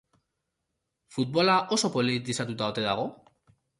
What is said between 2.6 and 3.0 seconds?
ote